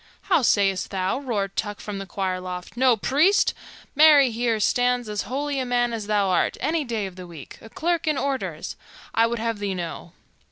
[0.33, 2.75] "How sayst thou?" roared Tuck from the choir loft.
[2.75, 3.53] "No priest?
[3.93, 7.59] Marry, here stands as holy a man as thou art, any day of the week,
[7.61, 8.75] a clerk in orders,
[9.13, 10.13] I would have thee know.